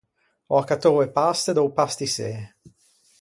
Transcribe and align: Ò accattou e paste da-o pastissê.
Ò 0.53 0.55
accattou 0.61 0.95
e 1.05 1.07
paste 1.17 1.51
da-o 1.53 1.71
pastissê. 1.79 2.31